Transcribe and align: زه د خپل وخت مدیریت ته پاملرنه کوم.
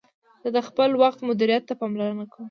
زه 0.43 0.49
د 0.55 0.59
خپل 0.67 0.89
وخت 1.01 1.19
مدیریت 1.29 1.63
ته 1.69 1.73
پاملرنه 1.79 2.25
کوم. 2.31 2.39